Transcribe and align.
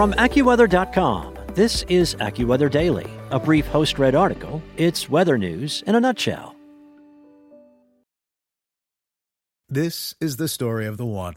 From 0.00 0.14
AccuWeather.com, 0.14 1.36
this 1.54 1.82
is 1.90 2.14
AccuWeather 2.14 2.70
Daily, 2.70 3.06
a 3.30 3.38
brief 3.38 3.66
host 3.66 3.98
read 3.98 4.14
article. 4.14 4.62
It's 4.78 5.10
weather 5.10 5.36
news 5.36 5.82
in 5.86 5.94
a 5.94 6.00
nutshell. 6.00 6.56
This 9.68 10.14
is 10.18 10.38
the 10.38 10.48
story 10.48 10.86
of 10.86 10.96
the 10.96 11.04
one. 11.04 11.34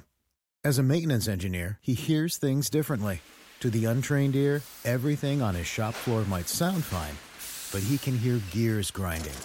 As 0.63 0.77
a 0.77 0.81
maintenance 0.81 1.27
engineer, 1.27 1.77
he 1.81 1.93
hears 1.93 2.37
things 2.37 2.69
differently. 2.69 3.19
To 3.59 3.69
the 3.69 3.83
untrained 3.83 4.37
ear, 4.37 4.61
everything 4.85 5.41
on 5.41 5.55
his 5.55 5.67
shop 5.67 5.93
floor 5.93 6.23
might 6.23 6.47
sound 6.47 6.85
fine, 6.85 7.17
but 7.73 7.85
he 7.85 7.97
can 7.97 8.17
hear 8.17 8.39
gears 8.51 8.91
grinding 8.91 9.35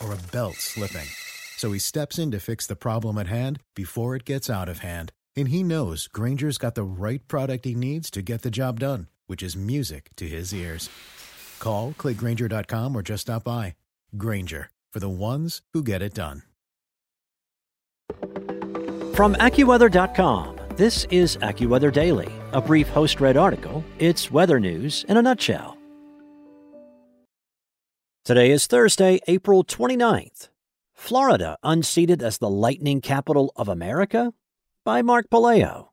or 0.00 0.12
a 0.12 0.32
belt 0.32 0.56
slipping. 0.56 1.06
So 1.56 1.70
he 1.70 1.78
steps 1.78 2.18
in 2.18 2.32
to 2.32 2.40
fix 2.40 2.66
the 2.66 2.74
problem 2.74 3.16
at 3.16 3.28
hand 3.28 3.60
before 3.76 4.16
it 4.16 4.24
gets 4.24 4.50
out 4.50 4.68
of 4.68 4.80
hand. 4.80 5.12
And 5.36 5.48
he 5.48 5.62
knows 5.62 6.08
Grainger's 6.08 6.58
got 6.58 6.74
the 6.74 6.82
right 6.82 7.26
product 7.28 7.64
he 7.64 7.74
needs 7.74 8.10
to 8.12 8.22
get 8.22 8.42
the 8.42 8.50
job 8.50 8.80
done, 8.80 9.08
which 9.26 9.42
is 9.42 9.56
music 9.56 10.10
to 10.16 10.26
his 10.26 10.54
ears. 10.54 10.88
Call, 11.58 11.92
clickgrainger.com, 11.98 12.96
or 12.96 13.02
just 13.02 13.22
stop 13.22 13.44
by. 13.44 13.74
Grainger, 14.16 14.70
for 14.92 15.00
the 15.00 15.08
ones 15.08 15.62
who 15.72 15.82
get 15.82 16.02
it 16.02 16.14
done. 16.14 16.42
From 19.14 19.34
AccuWeather.com, 19.36 20.56
this 20.76 21.04
is 21.10 21.36
AccuWeather 21.38 21.92
Daily, 21.92 22.30
a 22.52 22.60
brief 22.60 22.88
host 22.88 23.20
read 23.20 23.36
article. 23.36 23.82
It's 23.98 24.30
weather 24.30 24.60
news 24.60 25.04
in 25.08 25.16
a 25.16 25.22
nutshell. 25.22 25.76
Today 28.26 28.50
is 28.50 28.66
Thursday, 28.66 29.20
April 29.28 29.64
29th. 29.64 30.48
Florida 30.94 31.56
unseated 31.62 32.22
as 32.22 32.38
the 32.38 32.50
lightning 32.50 33.00
capital 33.00 33.52
of 33.54 33.68
America? 33.68 34.32
By 34.86 35.02
Mark 35.02 35.28
Puleo. 35.30 35.88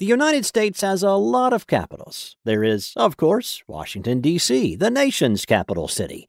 The 0.00 0.06
United 0.06 0.44
States 0.44 0.80
has 0.80 1.04
a 1.04 1.12
lot 1.12 1.52
of 1.52 1.68
capitals. 1.68 2.36
There 2.44 2.64
is, 2.64 2.92
of 2.96 3.16
course, 3.16 3.62
Washington, 3.68 4.20
D.C., 4.20 4.74
the 4.74 4.90
nation's 4.90 5.46
capital 5.46 5.86
city. 5.86 6.28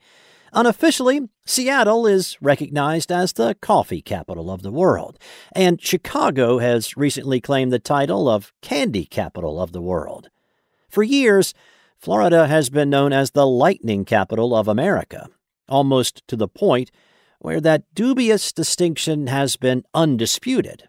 Unofficially, 0.53 1.22
Seattle 1.47 2.05
is 2.05 2.38
recognized 2.44 3.11
as 3.11 3.33
the 3.33 3.55
coffee 3.59 4.03
capital 4.03 4.52
of 4.52 4.61
the 4.61 4.69
world, 4.69 5.17
and 5.52 5.81
Chicago 5.81 6.59
has 6.59 6.95
recently 6.95 7.41
claimed 7.41 7.73
the 7.73 7.80
title 7.80 8.30
of 8.30 8.53
candy 8.61 9.05
capital 9.05 9.59
of 9.59 9.71
the 9.71 9.81
world. 9.81 10.30
For 10.89 11.02
years, 11.02 11.55
Florida 11.97 12.45
has 12.45 12.69
been 12.69 12.92
known 12.92 13.14
as 13.14 13.31
the 13.31 13.47
lightning 13.47 14.05
capital 14.05 14.55
of 14.55 14.67
America, 14.67 15.27
almost 15.67 16.21
to 16.27 16.36
the 16.36 16.47
point 16.47 16.92
where 17.39 17.59
that 17.59 17.95
dubious 17.95 18.52
distinction 18.52 19.25
has 19.25 19.55
been 19.55 19.83
undisputed. 19.95 20.88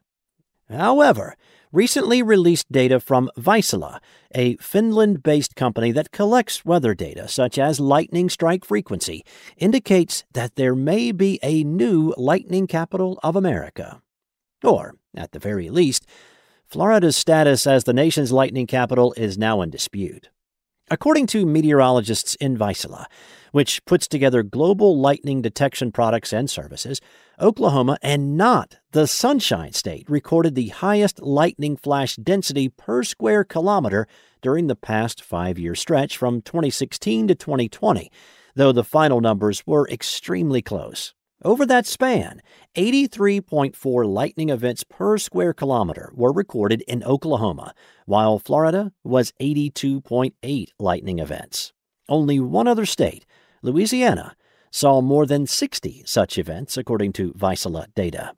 However, 0.70 1.36
recently 1.72 2.22
released 2.22 2.70
data 2.70 3.00
from 3.00 3.30
Vaisala, 3.36 3.98
a 4.34 4.56
Finland 4.56 5.22
based 5.22 5.56
company 5.56 5.92
that 5.92 6.12
collects 6.12 6.64
weather 6.64 6.94
data 6.94 7.28
such 7.28 7.58
as 7.58 7.80
lightning 7.80 8.28
strike 8.28 8.64
frequency, 8.64 9.24
indicates 9.56 10.24
that 10.32 10.56
there 10.56 10.74
may 10.74 11.12
be 11.12 11.38
a 11.42 11.64
new 11.64 12.14
lightning 12.16 12.66
capital 12.66 13.18
of 13.22 13.36
America. 13.36 14.00
Or, 14.62 14.94
at 15.16 15.32
the 15.32 15.38
very 15.38 15.70
least, 15.70 16.06
Florida's 16.66 17.16
status 17.16 17.66
as 17.66 17.84
the 17.84 17.92
nation's 17.92 18.30
lightning 18.30 18.66
capital 18.66 19.12
is 19.16 19.36
now 19.36 19.60
in 19.62 19.70
dispute. 19.70 20.28
According 20.88 21.26
to 21.28 21.46
meteorologists 21.46 22.36
in 22.36 22.56
Vaisala, 22.56 23.06
which 23.52 23.84
puts 23.84 24.06
together 24.06 24.42
global 24.42 24.98
lightning 24.98 25.42
detection 25.42 25.92
products 25.92 26.32
and 26.32 26.48
services, 26.48 27.00
Oklahoma 27.40 27.98
and 28.02 28.36
not 28.36 28.78
the 28.92 29.06
Sunshine 29.06 29.72
State 29.72 30.08
recorded 30.08 30.54
the 30.54 30.68
highest 30.68 31.22
lightning 31.22 31.76
flash 31.76 32.16
density 32.16 32.68
per 32.68 33.02
square 33.02 33.44
kilometer 33.44 34.06
during 34.42 34.66
the 34.66 34.76
past 34.76 35.22
five 35.22 35.58
year 35.58 35.74
stretch 35.74 36.16
from 36.16 36.42
2016 36.42 37.28
to 37.28 37.34
2020, 37.34 38.10
though 38.54 38.72
the 38.72 38.84
final 38.84 39.20
numbers 39.20 39.66
were 39.66 39.88
extremely 39.88 40.62
close. 40.62 41.14
Over 41.42 41.64
that 41.66 41.86
span, 41.86 42.42
83.4 42.76 44.06
lightning 44.06 44.50
events 44.50 44.84
per 44.84 45.16
square 45.16 45.54
kilometer 45.54 46.12
were 46.14 46.32
recorded 46.32 46.82
in 46.82 47.02
Oklahoma, 47.02 47.72
while 48.04 48.38
Florida 48.38 48.92
was 49.04 49.32
82.8 49.40 50.66
lightning 50.78 51.18
events. 51.18 51.72
Only 52.10 52.40
one 52.40 52.68
other 52.68 52.84
state, 52.84 53.24
Louisiana, 53.62 54.36
saw 54.70 55.00
more 55.00 55.26
than 55.26 55.46
60 55.46 56.02
such 56.06 56.38
events, 56.38 56.76
according 56.76 57.12
to 57.14 57.32
Vaisala 57.34 57.86
data. 57.94 58.34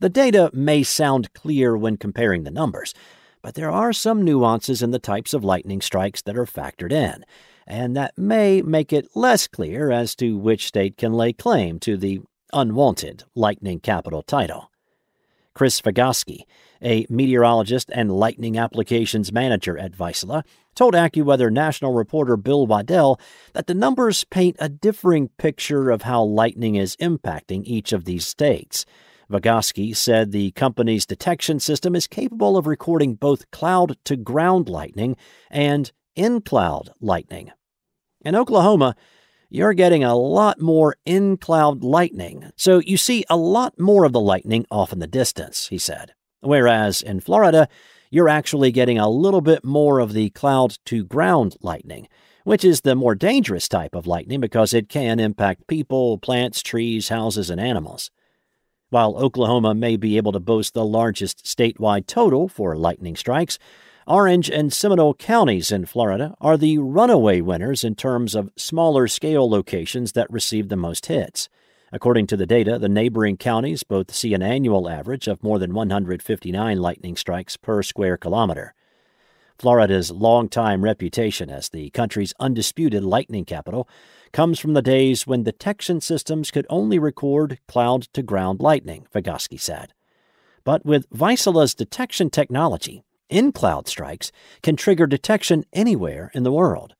The 0.00 0.08
data 0.08 0.50
may 0.52 0.82
sound 0.82 1.32
clear 1.34 1.76
when 1.76 1.96
comparing 1.96 2.44
the 2.44 2.50
numbers, 2.50 2.94
but 3.42 3.54
there 3.54 3.70
are 3.70 3.92
some 3.92 4.22
nuances 4.22 4.82
in 4.82 4.90
the 4.90 4.98
types 4.98 5.32
of 5.32 5.44
lightning 5.44 5.80
strikes 5.80 6.22
that 6.22 6.36
are 6.36 6.44
factored 6.44 6.92
in, 6.92 7.24
and 7.66 7.96
that 7.96 8.16
may 8.18 8.62
make 8.62 8.92
it 8.92 9.08
less 9.14 9.46
clear 9.46 9.90
as 9.90 10.14
to 10.16 10.36
which 10.36 10.66
state 10.66 10.96
can 10.96 11.12
lay 11.12 11.32
claim 11.32 11.78
to 11.80 11.96
the 11.96 12.20
unwanted 12.52 13.24
lightning 13.34 13.80
capital 13.80 14.22
title. 14.22 14.70
Chris 15.58 15.80
Vagasky, 15.80 16.44
a 16.80 17.04
meteorologist 17.10 17.90
and 17.92 18.12
lightning 18.12 18.56
applications 18.56 19.32
manager 19.32 19.76
at 19.76 19.90
Vaisala, 19.90 20.44
told 20.76 20.94
AccuWeather 20.94 21.50
national 21.50 21.94
reporter 21.94 22.36
Bill 22.36 22.64
Waddell 22.64 23.18
that 23.54 23.66
the 23.66 23.74
numbers 23.74 24.22
paint 24.22 24.54
a 24.60 24.68
differing 24.68 25.30
picture 25.36 25.90
of 25.90 26.02
how 26.02 26.22
lightning 26.22 26.76
is 26.76 26.94
impacting 26.98 27.64
each 27.64 27.92
of 27.92 28.04
these 28.04 28.24
states. 28.24 28.86
Vagasky 29.28 29.96
said 29.96 30.30
the 30.30 30.52
company's 30.52 31.04
detection 31.04 31.58
system 31.58 31.96
is 31.96 32.06
capable 32.06 32.56
of 32.56 32.68
recording 32.68 33.16
both 33.16 33.50
cloud 33.50 33.96
to 34.04 34.14
ground 34.14 34.68
lightning 34.68 35.16
and 35.50 35.90
in 36.14 36.40
cloud 36.40 36.92
lightning. 37.00 37.50
In 38.20 38.36
Oklahoma, 38.36 38.94
you're 39.50 39.72
getting 39.72 40.04
a 40.04 40.14
lot 40.14 40.60
more 40.60 40.96
in 41.06 41.36
cloud 41.36 41.82
lightning, 41.82 42.50
so 42.56 42.80
you 42.80 42.96
see 42.96 43.24
a 43.30 43.36
lot 43.36 43.78
more 43.78 44.04
of 44.04 44.12
the 44.12 44.20
lightning 44.20 44.66
off 44.70 44.92
in 44.92 44.98
the 44.98 45.06
distance, 45.06 45.68
he 45.68 45.78
said. 45.78 46.12
Whereas 46.40 47.00
in 47.02 47.20
Florida, 47.20 47.68
you're 48.10 48.28
actually 48.28 48.72
getting 48.72 48.98
a 48.98 49.08
little 49.08 49.40
bit 49.40 49.64
more 49.64 50.00
of 50.00 50.12
the 50.12 50.30
cloud 50.30 50.76
to 50.86 51.04
ground 51.04 51.56
lightning, 51.62 52.08
which 52.44 52.64
is 52.64 52.82
the 52.82 52.94
more 52.94 53.14
dangerous 53.14 53.68
type 53.68 53.94
of 53.94 54.06
lightning 54.06 54.40
because 54.40 54.74
it 54.74 54.88
can 54.88 55.18
impact 55.18 55.66
people, 55.66 56.18
plants, 56.18 56.62
trees, 56.62 57.08
houses, 57.08 57.50
and 57.50 57.60
animals. 57.60 58.10
While 58.90 59.16
Oklahoma 59.16 59.74
may 59.74 59.96
be 59.96 60.16
able 60.16 60.32
to 60.32 60.40
boast 60.40 60.72
the 60.72 60.84
largest 60.84 61.44
statewide 61.44 62.06
total 62.06 62.48
for 62.48 62.76
lightning 62.76 63.16
strikes, 63.16 63.58
Orange 64.08 64.48
and 64.48 64.72
Seminole 64.72 65.12
counties 65.12 65.70
in 65.70 65.84
Florida 65.84 66.34
are 66.40 66.56
the 66.56 66.78
runaway 66.78 67.42
winners 67.42 67.84
in 67.84 67.94
terms 67.94 68.34
of 68.34 68.50
smaller 68.56 69.06
scale 69.06 69.48
locations 69.50 70.12
that 70.12 70.32
receive 70.32 70.70
the 70.70 70.76
most 70.76 71.04
hits. 71.06 71.50
According 71.92 72.26
to 72.28 72.36
the 72.38 72.46
data, 72.46 72.78
the 72.78 72.88
neighboring 72.88 73.36
counties 73.36 73.82
both 73.82 74.14
see 74.14 74.32
an 74.32 74.42
annual 74.42 74.88
average 74.88 75.28
of 75.28 75.42
more 75.42 75.58
than 75.58 75.74
159 75.74 76.78
lightning 76.78 77.16
strikes 77.16 77.58
per 77.58 77.82
square 77.82 78.16
kilometer. 78.16 78.72
Florida's 79.58 80.10
long-time 80.10 80.82
reputation 80.84 81.50
as 81.50 81.68
the 81.68 81.90
country's 81.90 82.32
undisputed 82.40 83.04
lightning 83.04 83.44
capital 83.44 83.86
comes 84.32 84.58
from 84.58 84.72
the 84.72 84.80
days 84.80 85.26
when 85.26 85.42
detection 85.42 86.00
systems 86.00 86.50
could 86.50 86.66
only 86.70 86.98
record 86.98 87.58
cloud 87.68 88.04
to 88.14 88.22
ground 88.22 88.60
lightning, 88.60 89.06
Vagasky 89.14 89.60
said. 89.60 89.92
But 90.64 90.86
with 90.86 91.10
Vaisala's 91.10 91.74
detection 91.74 92.30
technology, 92.30 93.04
in 93.28 93.52
cloud 93.52 93.88
strikes 93.88 94.32
can 94.62 94.76
trigger 94.76 95.06
detection 95.06 95.64
anywhere 95.72 96.30
in 96.34 96.42
the 96.42 96.52
world. 96.52 96.94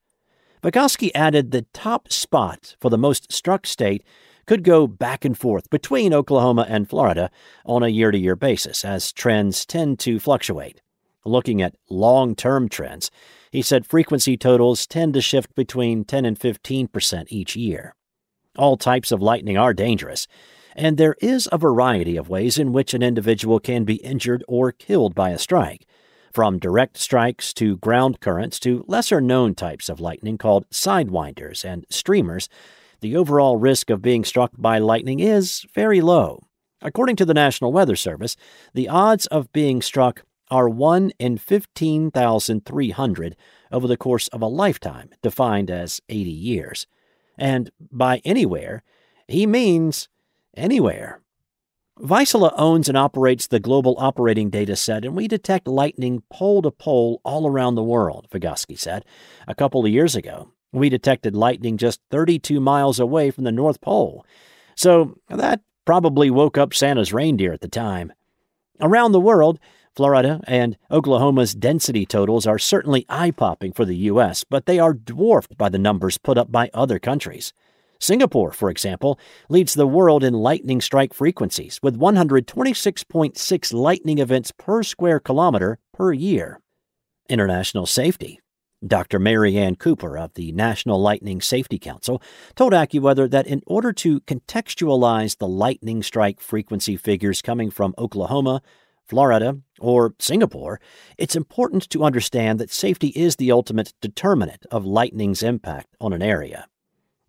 Vagasky 0.61 1.09
added 1.15 1.51
the 1.51 1.65
top 1.73 2.11
spot 2.11 2.75
for 2.79 2.89
the 2.89 2.97
most 2.97 3.31
struck 3.31 3.65
state 3.65 4.03
could 4.45 4.63
go 4.63 4.87
back 4.87 5.23
and 5.23 5.37
forth 5.37 5.69
between 5.69 6.13
Oklahoma 6.13 6.65
and 6.67 6.89
Florida 6.89 7.29
on 7.65 7.83
a 7.83 7.87
year 7.87 8.11
to 8.11 8.17
year 8.17 8.35
basis, 8.35 8.83
as 8.83 9.13
trends 9.13 9.65
tend 9.65 9.99
to 9.99 10.19
fluctuate. 10.19 10.81
Looking 11.23 11.61
at 11.61 11.75
long 11.89 12.35
term 12.35 12.67
trends, 12.67 13.11
he 13.51 13.61
said 13.61 13.85
frequency 13.85 14.37
totals 14.37 14.87
tend 14.87 15.13
to 15.13 15.21
shift 15.21 15.53
between 15.53 16.03
10 16.03 16.25
and 16.25 16.37
15 16.37 16.87
percent 16.87 17.31
each 17.31 17.55
year. 17.55 17.93
All 18.57 18.75
types 18.75 19.11
of 19.11 19.21
lightning 19.21 19.57
are 19.57 19.73
dangerous, 19.73 20.27
and 20.75 20.97
there 20.97 21.15
is 21.21 21.47
a 21.51 21.57
variety 21.57 22.17
of 22.17 22.29
ways 22.29 22.57
in 22.57 22.73
which 22.73 22.93
an 22.93 23.03
individual 23.03 23.59
can 23.59 23.83
be 23.83 23.95
injured 23.95 24.43
or 24.47 24.71
killed 24.71 25.13
by 25.13 25.29
a 25.29 25.37
strike 25.37 25.85
from 26.31 26.59
direct 26.59 26.97
strikes 26.97 27.53
to 27.53 27.77
ground 27.77 28.19
currents 28.19 28.59
to 28.61 28.85
lesser 28.87 29.21
known 29.21 29.55
types 29.55 29.89
of 29.89 29.99
lightning 29.99 30.37
called 30.37 30.69
sidewinders 30.69 31.65
and 31.65 31.85
streamers, 31.89 32.49
the 33.01 33.15
overall 33.15 33.57
risk 33.57 33.89
of 33.89 34.01
being 34.01 34.23
struck 34.23 34.51
by 34.57 34.77
lightning 34.77 35.19
is 35.19 35.65
very 35.73 36.01
low. 36.01 36.43
According 36.81 37.15
to 37.17 37.25
the 37.25 37.33
National 37.33 37.73
Weather 37.73 37.95
Service, 37.95 38.35
the 38.73 38.87
odds 38.87 39.27
of 39.27 39.51
being 39.51 39.81
struck 39.81 40.23
are 40.49 40.69
1 40.69 41.11
in 41.19 41.37
15,300 41.37 43.35
over 43.71 43.87
the 43.87 43.97
course 43.97 44.27
of 44.29 44.41
a 44.41 44.47
lifetime, 44.47 45.09
defined 45.21 45.69
as 45.69 46.01
80 46.09 46.29
years. 46.29 46.87
And 47.37 47.69
by 47.91 48.21
anywhere, 48.25 48.83
he 49.27 49.45
means 49.45 50.09
anywhere. 50.55 51.21
Vaisala 51.99 52.53
owns 52.55 52.87
and 52.87 52.97
operates 52.97 53.47
the 53.47 53.59
global 53.59 53.95
operating 53.97 54.49
data 54.49 54.77
set, 54.77 55.03
and 55.03 55.15
we 55.15 55.27
detect 55.27 55.67
lightning 55.67 56.23
pole 56.29 56.61
to 56.61 56.71
pole 56.71 57.19
all 57.25 57.45
around 57.45 57.75
the 57.75 57.83
world, 57.83 58.27
Vagasky 58.31 58.79
said. 58.79 59.03
A 59.49 59.55
couple 59.55 59.83
of 59.83 59.91
years 59.91 60.15
ago, 60.15 60.51
we 60.71 60.87
detected 60.87 61.35
lightning 61.35 61.77
just 61.77 61.99
32 62.09 62.61
miles 62.61 62.99
away 62.99 63.31
from 63.31 63.43
the 63.43 63.51
North 63.51 63.81
Pole. 63.81 64.25
So 64.75 65.17
that 65.27 65.61
probably 65.83 66.29
woke 66.29 66.57
up 66.57 66.73
Santa's 66.73 67.11
reindeer 67.11 67.51
at 67.51 67.59
the 67.59 67.67
time. 67.67 68.13
Around 68.79 69.11
the 69.11 69.19
world, 69.19 69.59
Florida 69.93 70.39
and 70.47 70.77
Oklahoma's 70.89 71.53
density 71.53 72.05
totals 72.05 72.47
are 72.47 72.59
certainly 72.59 73.05
eye 73.09 73.31
popping 73.31 73.73
for 73.73 73.83
the 73.83 73.97
U.S., 73.97 74.45
but 74.45 74.67
they 74.67 74.79
are 74.79 74.93
dwarfed 74.93 75.57
by 75.57 75.67
the 75.67 75.77
numbers 75.77 76.17
put 76.17 76.37
up 76.37 76.49
by 76.49 76.69
other 76.73 76.97
countries. 76.97 77.51
Singapore, 77.99 78.51
for 78.51 78.69
example, 78.69 79.19
leads 79.49 79.73
the 79.73 79.87
world 79.87 80.23
in 80.23 80.33
lightning 80.33 80.79
strike 80.79 81.13
frequencies 81.13 81.79
with 81.83 81.99
126.6 81.99 83.73
lightning 83.73 84.19
events 84.19 84.51
per 84.57 84.83
square 84.83 85.19
kilometer 85.19 85.79
per 85.93 86.13
year. 86.13 86.61
International 87.27 87.85
safety. 87.85 88.39
Dr. 88.85 89.19
Mary 89.19 89.57
Ann 89.57 89.75
Cooper 89.75 90.17
of 90.17 90.33
the 90.35 90.53
National 90.53 91.01
Lightning 91.01 91.41
Safety 91.41 91.77
Council 91.77 92.21
told 92.55 92.71
AccuWeather 92.71 93.29
that 93.29 93.45
in 93.45 93.61
order 93.67 93.91
to 93.91 94.21
contextualize 94.21 95.37
the 95.37 95.47
lightning 95.49 96.01
strike 96.01 96.39
frequency 96.39 96.95
figures 96.95 97.41
coming 97.41 97.69
from 97.69 97.93
Oklahoma, 97.97 98.61
Florida, 99.03 99.57
or 99.79 100.15
Singapore, 100.19 100.79
it's 101.17 101.35
important 101.35 101.89
to 101.89 102.05
understand 102.05 102.59
that 102.59 102.71
safety 102.71 103.09
is 103.09 103.35
the 103.35 103.51
ultimate 103.51 103.93
determinant 103.99 104.65
of 104.71 104.85
lightning's 104.85 105.43
impact 105.43 105.97
on 105.99 106.13
an 106.13 106.21
area. 106.21 106.67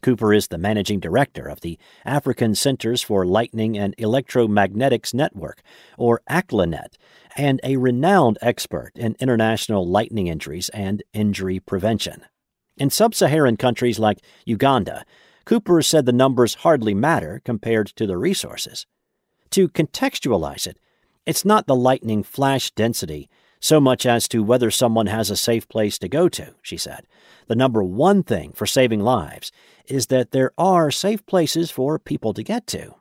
Cooper 0.03 0.33
is 0.33 0.49
the 0.49 0.59
managing 0.59 1.01
director 1.01 1.47
of 1.47 1.61
the 1.61 1.79
African 2.05 2.55
Centers 2.55 3.03
for 3.03 3.27
Lightning 3.27 3.77
and 3.77 3.97
Electromagnetics 3.97 5.13
Network, 5.13 5.63
or 5.99 6.23
ACLENet, 6.29 6.97
and 7.37 7.61
a 7.63 7.77
renowned 7.77 8.39
expert 8.41 8.93
in 8.95 9.17
international 9.21 9.87
lightning 9.87 10.27
injuries 10.27 10.69
and 10.71 11.03
injury 11.13 11.61
prevention. 11.61 12.25
In 12.77 12.91
sub 12.91 13.15
Saharan 13.15 13.57
countries 13.57 13.99
like 13.99 14.19
Uganda, 14.47 15.05
Cooper 15.45 15.83
said 15.83 16.07
the 16.07 16.13
numbers 16.13 16.55
hardly 16.57 16.95
matter 16.95 17.43
compared 17.45 17.89
to 17.89 18.07
the 18.07 18.17
resources. 18.17 18.87
To 19.51 19.69
contextualize 19.69 20.67
it, 20.67 20.79
it's 21.27 21.45
not 21.45 21.67
the 21.67 21.77
lightning 21.77 22.23
flash 22.23 22.71
density 22.71 23.29
so 23.61 23.81
much 23.81 24.07
as 24.07 24.27
to 24.29 24.43
whether 24.43 24.71
someone 24.71 25.07
has 25.07 25.31
a 25.31 25.37
safe 25.37 25.69
place 25.69 25.99
to 25.99 26.09
go 26.09 26.29
to, 26.29 26.55
she 26.63 26.77
said. 26.77 27.07
The 27.47 27.55
number 27.55 27.83
one 27.83 28.23
thing 28.23 28.53
for 28.53 28.67
saving 28.67 29.01
lives 29.01 29.53
is 29.87 30.07
that 30.07 30.31
there 30.31 30.53
are 30.57 30.91
safe 30.91 31.25
places 31.27 31.71
for 31.71 31.99
people 31.99 32.33
to 32.35 32.43
get 32.43 32.67
to. 32.69 32.95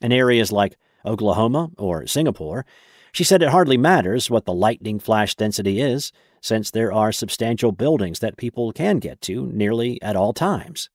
In 0.00 0.12
areas 0.12 0.50
like 0.50 0.76
Oklahoma 1.06 1.70
or 1.78 2.06
Singapore, 2.06 2.66
she 3.12 3.24
said 3.24 3.42
it 3.42 3.50
hardly 3.50 3.76
matters 3.76 4.28
what 4.28 4.44
the 4.44 4.52
lightning 4.52 4.98
flash 4.98 5.36
density 5.36 5.80
is, 5.80 6.10
since 6.40 6.70
there 6.70 6.92
are 6.92 7.12
substantial 7.12 7.70
buildings 7.70 8.18
that 8.18 8.36
people 8.36 8.72
can 8.72 8.98
get 8.98 9.20
to 9.22 9.46
nearly 9.46 10.02
at 10.02 10.16
all 10.16 10.32
times. 10.32 10.90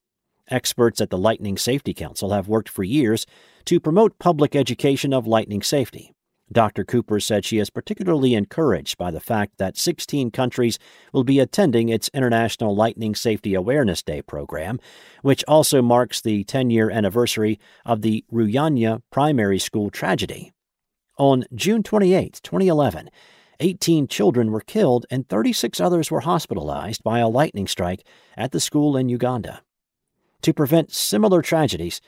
Experts 0.50 1.00
at 1.00 1.12
the 1.12 1.18
Lightning 1.18 1.58
Safety 1.58 1.94
Council 1.94 2.32
have 2.32 2.48
worked 2.48 2.70
for 2.70 2.84
years 2.84 3.26
to 3.66 3.80
promote 3.80 4.20
public 4.20 4.56
education 4.56 5.14
of 5.14 5.28
lightning 5.28 5.62
safety. 5.62 6.14
Dr. 6.52 6.84
Cooper 6.84 7.20
said 7.20 7.46
she 7.46 7.60
is 7.60 7.70
particularly 7.70 8.34
encouraged 8.34 8.98
by 8.98 9.12
the 9.12 9.20
fact 9.20 9.58
that 9.58 9.78
16 9.78 10.32
countries 10.32 10.80
will 11.14 11.24
be 11.24 11.40
attending 11.40 11.90
its 11.90 12.10
International 12.14 12.76
Lightning 12.76 13.14
Safety 13.14 13.54
Awareness 13.54 14.02
Day 14.02 14.22
program, 14.22 14.80
which 15.22 15.44
also 15.48 15.82
marks 15.82 16.22
the 16.22 16.44
10 16.44 16.72
year 16.72 16.90
anniversary 16.90 17.60
of 17.86 18.02
the 18.02 18.26
Runyanya 18.32 19.02
primary 19.12 19.60
school 19.60 19.92
tragedy. 19.92 20.52
On 21.18 21.44
June 21.54 21.84
28, 21.84 22.40
2011, 22.44 23.10
18 23.60 24.08
children 24.08 24.52
were 24.52 24.62
killed 24.62 25.06
and 25.12 25.28
36 25.28 25.80
others 25.80 26.10
were 26.10 26.22
hospitalized 26.22 27.04
by 27.04 27.20
a 27.20 27.28
lightning 27.28 27.68
strike 27.68 28.04
at 28.38 28.52
the 28.52 28.60
school 28.60 28.98
in 28.98 29.10
Uganda. 29.10 29.62
To 30.44 30.54
prevent 30.54 30.94
similar 30.94 31.42
tragedies, 31.42 32.00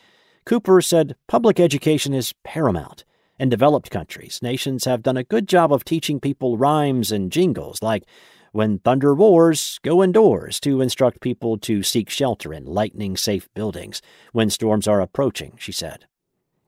Cooper 0.45 0.81
said 0.81 1.15
public 1.27 1.59
education 1.59 2.13
is 2.13 2.33
paramount 2.43 3.03
in 3.41 3.49
developed 3.49 3.89
countries, 3.89 4.39
nations 4.43 4.85
have 4.85 5.01
done 5.01 5.17
a 5.17 5.23
good 5.23 5.47
job 5.47 5.73
of 5.73 5.83
teaching 5.83 6.19
people 6.19 6.57
rhymes 6.59 7.11
and 7.11 7.31
jingles 7.31 7.81
like, 7.81 8.03
When 8.51 8.77
thunder 8.77 9.15
roars, 9.15 9.79
go 9.81 10.03
indoors, 10.03 10.59
to 10.59 10.79
instruct 10.79 11.21
people 11.21 11.57
to 11.57 11.81
seek 11.81 12.07
shelter 12.07 12.53
in 12.53 12.65
lightning 12.65 13.17
safe 13.17 13.51
buildings 13.55 13.99
when 14.31 14.51
storms 14.51 14.87
are 14.87 15.01
approaching, 15.01 15.53
she 15.57 15.71
said. 15.71 16.05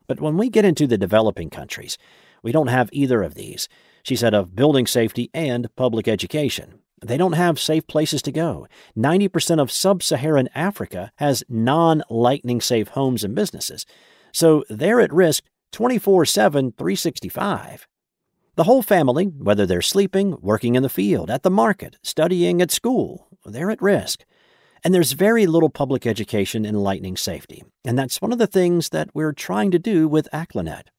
But 0.07 0.19
when 0.19 0.35
we 0.35 0.49
get 0.49 0.65
into 0.65 0.87
the 0.87 0.97
developing 0.97 1.51
countries, 1.51 1.99
we 2.41 2.51
don't 2.51 2.67
have 2.67 2.89
either 2.91 3.21
of 3.21 3.35
these, 3.35 3.69
she 4.01 4.15
said, 4.15 4.33
of 4.33 4.55
building 4.55 4.87
safety 4.87 5.29
and 5.31 5.73
public 5.75 6.07
education. 6.07 6.79
They 7.05 7.17
don't 7.17 7.33
have 7.33 7.59
safe 7.59 7.85
places 7.85 8.23
to 8.23 8.31
go. 8.31 8.65
90% 8.97 9.61
of 9.61 9.71
sub 9.71 10.01
Saharan 10.01 10.49
Africa 10.55 11.11
has 11.17 11.43
non 11.47 12.01
lightning 12.09 12.61
safe 12.61 12.87
homes 12.87 13.23
and 13.23 13.35
businesses. 13.35 13.85
So 14.31 14.63
they're 14.69 15.01
at 15.01 15.13
risk 15.13 15.43
24 15.73 16.25
7, 16.25 16.71
365. 16.77 17.87
The 18.55 18.63
whole 18.63 18.83
family, 18.83 19.25
whether 19.25 19.65
they're 19.65 19.81
sleeping, 19.81 20.37
working 20.39 20.75
in 20.75 20.83
the 20.83 20.89
field, 20.89 21.31
at 21.31 21.41
the 21.41 21.49
market, 21.49 21.97
studying 22.03 22.61
at 22.61 22.69
school, 22.69 23.27
they're 23.43 23.71
at 23.71 23.81
risk. 23.81 24.23
And 24.83 24.93
there's 24.93 25.13
very 25.13 25.47
little 25.47 25.71
public 25.71 26.05
education 26.05 26.63
in 26.63 26.75
lightning 26.75 27.17
safety, 27.17 27.63
and 27.83 27.97
that's 27.97 28.21
one 28.21 28.31
of 28.31 28.37
the 28.37 28.47
things 28.47 28.89
that 28.89 29.09
we're 29.15 29.33
trying 29.33 29.71
to 29.71 29.79
do 29.79 30.07
with 30.07 30.29
ACLENet. 30.31 30.89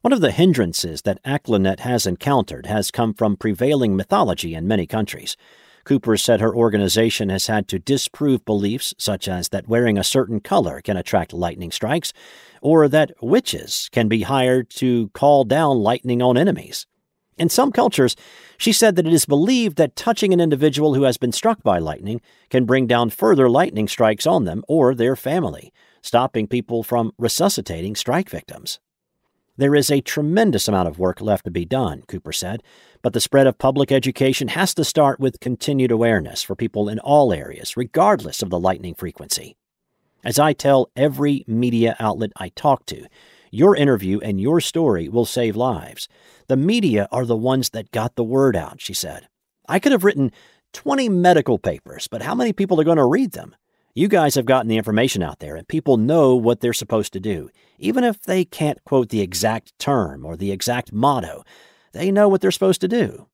One 0.00 0.12
of 0.12 0.20
the 0.20 0.32
hindrances 0.32 1.02
that 1.02 1.22
ACLENet 1.24 1.80
has 1.80 2.04
encountered 2.04 2.66
has 2.66 2.90
come 2.90 3.14
from 3.14 3.36
prevailing 3.36 3.94
mythology 3.94 4.54
in 4.54 4.66
many 4.66 4.86
countries. 4.86 5.36
Cooper 5.84 6.16
said 6.16 6.40
her 6.40 6.54
organization 6.54 7.28
has 7.28 7.46
had 7.46 7.68
to 7.68 7.78
disprove 7.78 8.44
beliefs 8.44 8.94
such 8.98 9.28
as 9.28 9.50
that 9.50 9.68
wearing 9.68 9.98
a 9.98 10.04
certain 10.04 10.40
color 10.40 10.80
can 10.80 10.96
attract 10.96 11.32
lightning 11.32 11.70
strikes, 11.70 12.12
or 12.62 12.88
that 12.88 13.12
witches 13.20 13.88
can 13.92 14.08
be 14.08 14.22
hired 14.22 14.70
to 14.70 15.08
call 15.10 15.44
down 15.44 15.78
lightning 15.78 16.22
on 16.22 16.38
enemies. 16.38 16.86
In 17.36 17.48
some 17.48 17.72
cultures, 17.72 18.14
she 18.56 18.72
said 18.72 18.96
that 18.96 19.06
it 19.06 19.12
is 19.12 19.26
believed 19.26 19.76
that 19.76 19.96
touching 19.96 20.32
an 20.32 20.40
individual 20.40 20.94
who 20.94 21.02
has 21.02 21.16
been 21.16 21.32
struck 21.32 21.62
by 21.62 21.78
lightning 21.78 22.20
can 22.48 22.64
bring 22.64 22.86
down 22.86 23.10
further 23.10 23.50
lightning 23.50 23.88
strikes 23.88 24.26
on 24.26 24.44
them 24.44 24.62
or 24.68 24.94
their 24.94 25.16
family, 25.16 25.72
stopping 26.00 26.46
people 26.46 26.82
from 26.82 27.12
resuscitating 27.18 27.96
strike 27.96 28.30
victims. 28.30 28.78
There 29.56 29.74
is 29.74 29.90
a 29.90 30.00
tremendous 30.00 30.66
amount 30.66 30.88
of 30.88 30.98
work 30.98 31.20
left 31.20 31.44
to 31.44 31.50
be 31.50 31.64
done, 31.64 32.02
Cooper 32.08 32.32
said, 32.32 32.62
but 33.04 33.12
the 33.12 33.20
spread 33.20 33.46
of 33.46 33.58
public 33.58 33.92
education 33.92 34.48
has 34.48 34.72
to 34.72 34.82
start 34.82 35.20
with 35.20 35.38
continued 35.38 35.90
awareness 35.90 36.42
for 36.42 36.56
people 36.56 36.88
in 36.88 36.98
all 37.00 37.34
areas, 37.34 37.76
regardless 37.76 38.40
of 38.40 38.48
the 38.48 38.58
lightning 38.58 38.94
frequency. 38.94 39.58
As 40.24 40.38
I 40.38 40.54
tell 40.54 40.88
every 40.96 41.44
media 41.46 41.96
outlet 42.00 42.32
I 42.36 42.48
talk 42.48 42.86
to, 42.86 43.04
your 43.50 43.76
interview 43.76 44.20
and 44.20 44.40
your 44.40 44.58
story 44.58 45.10
will 45.10 45.26
save 45.26 45.54
lives. 45.54 46.08
The 46.48 46.56
media 46.56 47.06
are 47.12 47.26
the 47.26 47.36
ones 47.36 47.68
that 47.70 47.90
got 47.90 48.16
the 48.16 48.24
word 48.24 48.56
out, 48.56 48.80
she 48.80 48.94
said. 48.94 49.28
I 49.68 49.80
could 49.80 49.92
have 49.92 50.04
written 50.04 50.32
20 50.72 51.10
medical 51.10 51.58
papers, 51.58 52.08
but 52.08 52.22
how 52.22 52.34
many 52.34 52.54
people 52.54 52.80
are 52.80 52.84
going 52.84 52.96
to 52.96 53.04
read 53.04 53.32
them? 53.32 53.54
You 53.94 54.08
guys 54.08 54.34
have 54.34 54.46
gotten 54.46 54.68
the 54.68 54.78
information 54.78 55.22
out 55.22 55.40
there, 55.40 55.56
and 55.56 55.68
people 55.68 55.98
know 55.98 56.36
what 56.36 56.60
they're 56.60 56.72
supposed 56.72 57.12
to 57.12 57.20
do. 57.20 57.50
Even 57.78 58.02
if 58.02 58.22
they 58.22 58.46
can't 58.46 58.82
quote 58.84 59.10
the 59.10 59.20
exact 59.20 59.78
term 59.78 60.24
or 60.24 60.38
the 60.38 60.52
exact 60.52 60.90
motto, 60.90 61.44
they 61.94 62.10
know 62.10 62.28
what 62.28 62.40
they're 62.40 62.50
supposed 62.50 62.82
to 62.82 62.88
do. 62.88 63.28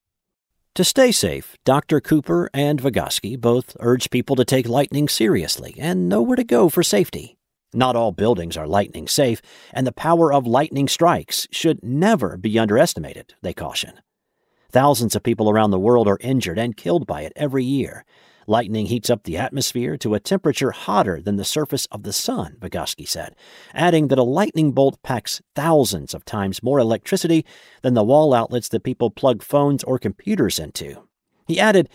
To 0.76 0.84
stay 0.84 1.10
safe, 1.10 1.56
Dr. 1.64 2.00
Cooper 2.00 2.48
and 2.54 2.80
Vagasky 2.80 3.38
both 3.38 3.76
urge 3.80 4.10
people 4.10 4.36
to 4.36 4.44
take 4.44 4.68
lightning 4.68 5.08
seriously 5.08 5.74
and 5.78 6.08
know 6.08 6.22
where 6.22 6.36
to 6.36 6.44
go 6.44 6.68
for 6.68 6.84
safety. 6.84 7.36
Not 7.74 7.96
all 7.96 8.12
buildings 8.12 8.56
are 8.56 8.68
lightning 8.68 9.08
safe, 9.08 9.42
and 9.72 9.86
the 9.86 9.92
power 9.92 10.32
of 10.32 10.46
lightning 10.46 10.86
strikes 10.86 11.48
should 11.50 11.82
never 11.82 12.36
be 12.36 12.58
underestimated, 12.58 13.34
they 13.42 13.52
caution. 13.52 14.00
Thousands 14.70 15.16
of 15.16 15.24
people 15.24 15.50
around 15.50 15.72
the 15.72 15.78
world 15.78 16.06
are 16.06 16.18
injured 16.20 16.58
and 16.58 16.76
killed 16.76 17.06
by 17.06 17.22
it 17.22 17.32
every 17.34 17.64
year, 17.64 18.04
Lightning 18.46 18.86
heats 18.86 19.10
up 19.10 19.24
the 19.24 19.36
atmosphere 19.36 19.96
to 19.98 20.14
a 20.14 20.20
temperature 20.20 20.70
hotter 20.70 21.20
than 21.20 21.36
the 21.36 21.44
surface 21.44 21.86
of 21.86 22.02
the 22.02 22.12
sun, 22.12 22.56
Vagasky 22.60 23.06
said, 23.06 23.36
adding 23.74 24.08
that 24.08 24.18
a 24.18 24.22
lightning 24.22 24.72
bolt 24.72 25.02
packs 25.02 25.40
thousands 25.54 26.14
of 26.14 26.24
times 26.24 26.62
more 26.62 26.78
electricity 26.78 27.44
than 27.82 27.94
the 27.94 28.04
wall 28.04 28.34
outlets 28.34 28.68
that 28.68 28.84
people 28.84 29.10
plug 29.10 29.42
phones 29.42 29.84
or 29.84 29.98
computers 29.98 30.58
into. 30.58 31.02
He 31.46 31.60
added, 31.60 31.88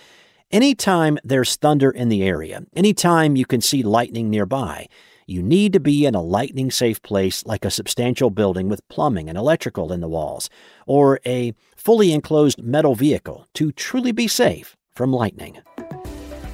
Anytime 0.52 1.18
there's 1.24 1.56
thunder 1.56 1.90
in 1.90 2.10
the 2.10 2.24
area, 2.24 2.62
anytime 2.76 3.36
you 3.36 3.46
can 3.46 3.62
see 3.62 3.82
lightning 3.82 4.30
nearby, 4.30 4.88
you 5.28 5.42
need 5.42 5.74
to 5.74 5.80
be 5.80 6.06
in 6.06 6.14
a 6.14 6.22
lightning 6.22 6.70
safe 6.70 7.02
place 7.02 7.44
like 7.46 7.66
a 7.66 7.72
substantial 7.72 8.30
building 8.30 8.70
with 8.70 8.88
plumbing 8.88 9.28
and 9.28 9.38
electrical 9.38 9.92
in 9.92 10.02
the 10.02 10.08
walls, 10.08 10.50
or 10.86 11.20
a 11.26 11.54
fully 11.76 12.14
enclosed 12.14 12.62
metal 12.62 12.94
vehicle 12.94 13.48
to 13.56 13.72
truly 13.72 14.12
be 14.12 14.28
safe 14.28 14.78
from 14.94 15.12
lightning. 15.12 15.58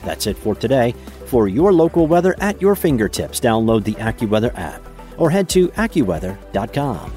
That's 0.03 0.27
it 0.27 0.38
for 0.38 0.55
today. 0.55 0.93
For 1.25 1.48
your 1.48 1.74
local 1.74 2.08
weather 2.08 2.36
at 2.39 2.62
your 2.62 2.75
fingertips, 2.75 3.39
download 3.39 3.84
the 3.84 3.93
AccuWeather 3.93 4.58
app 4.58 4.81
or 5.17 5.29
head 5.29 5.50
to 5.50 5.70
AccuWeather.com. 5.70 7.13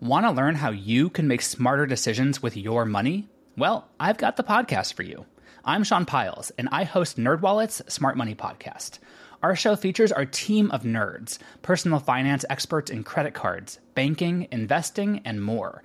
Want 0.00 0.26
to 0.26 0.32
learn 0.32 0.56
how 0.56 0.70
you 0.70 1.10
can 1.10 1.28
make 1.28 1.42
smarter 1.42 1.86
decisions 1.86 2.42
with 2.42 2.56
your 2.56 2.84
money? 2.84 3.28
Well, 3.56 3.88
I've 4.00 4.18
got 4.18 4.36
the 4.36 4.42
podcast 4.42 4.94
for 4.94 5.04
you. 5.04 5.26
I'm 5.64 5.84
Sean 5.84 6.06
Pyles, 6.06 6.50
and 6.58 6.68
I 6.72 6.82
host 6.82 7.18
NerdWallet's 7.18 7.82
Smart 7.92 8.16
Money 8.16 8.34
Podcast. 8.34 8.98
Our 9.44 9.54
show 9.54 9.76
features 9.76 10.10
our 10.10 10.24
team 10.24 10.72
of 10.72 10.82
nerds, 10.82 11.38
personal 11.62 12.00
finance 12.00 12.44
experts 12.50 12.90
in 12.90 13.04
credit 13.04 13.32
cards, 13.32 13.78
banking, 13.94 14.48
investing, 14.50 15.20
and 15.24 15.40
more 15.40 15.84